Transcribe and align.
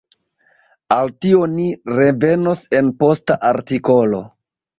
Al 0.95 1.11
tio 1.25 1.41
ni 1.57 1.65
revenos 1.99 2.63
en 2.79 2.91
posta 3.05 3.37
artikolo. 3.53 4.25